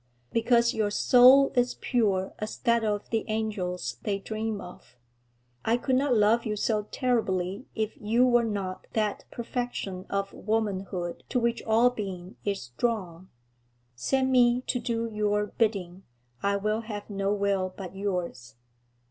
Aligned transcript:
'Because 0.33 0.73
your 0.73 0.89
soul 0.89 1.51
is 1.53 1.75
pure 1.79 2.33
as 2.39 2.57
that 2.57 2.83
of 2.83 3.07
the 3.11 3.23
angels 3.27 3.97
they 4.01 4.17
dream 4.17 4.59
of. 4.59 4.97
I 5.63 5.77
could 5.77 5.95
not 5.95 6.15
love 6.17 6.43
yen 6.43 6.57
so 6.57 6.87
terribly 6.89 7.67
if 7.75 7.95
you 8.01 8.25
were 8.25 8.43
not 8.43 8.87
that 8.93 9.25
perfection 9.29 10.07
of 10.09 10.33
womanhood 10.33 11.21
to 11.29 11.39
which 11.39 11.61
all 11.67 11.91
being 11.91 12.35
is 12.43 12.69
drawn. 12.79 13.29
Send 13.93 14.31
me 14.31 14.61
to 14.61 14.79
do 14.79 15.07
your 15.07 15.45
bidding; 15.59 16.01
I 16.41 16.55
will 16.55 16.81
have 16.81 17.07
no 17.07 17.31
will 17.31 17.71
but 17.77 17.95
yours.' 17.95 18.55